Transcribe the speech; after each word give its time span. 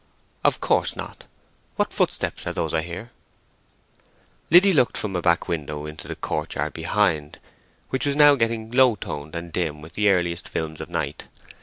"Of 0.43 0.59
course 0.61 0.95
not—what 0.95 1.93
footsteps 1.93 2.47
are 2.47 2.53
those 2.53 2.73
I 2.73 2.81
hear?" 2.81 3.11
Liddy 4.49 4.73
looked 4.73 4.97
from 4.97 5.15
a 5.15 5.21
back 5.21 5.47
window 5.47 5.85
into 5.85 6.07
the 6.07 6.15
courtyard 6.15 6.73
behind, 6.73 7.37
which 7.91 8.07
was 8.07 8.15
now 8.15 8.33
getting 8.33 8.71
low 8.71 8.95
toned 8.95 9.35
and 9.35 9.53
dim 9.53 9.79
with 9.79 9.93
the 9.93 10.09
earliest 10.09 10.49
films 10.49 10.81
of 10.81 10.89
night. 10.89 11.27